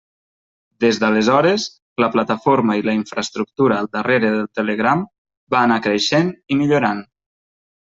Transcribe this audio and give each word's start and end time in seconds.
Des 0.85 0.99
d'aleshores, 1.03 1.65
la 2.05 2.09
plataforma 2.15 2.79
i 2.81 2.85
la 2.89 2.97
infraestructura 3.01 3.79
al 3.85 3.93
darrere 3.99 4.35
del 4.39 4.51
Telegram 4.63 5.09
va 5.57 5.65
anar 5.71 5.83
creixent 5.89 6.37
i 6.57 6.65
millorant. 6.65 7.09